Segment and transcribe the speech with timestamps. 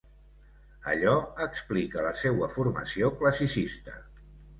[0.93, 1.11] Allò
[1.45, 3.95] explica la seua formació classicista.